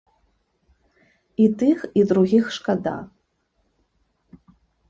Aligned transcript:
І 1.43 1.45
тых, 1.59 1.77
і 2.01 2.07
другіх 2.13 2.45
шкада. 2.57 2.97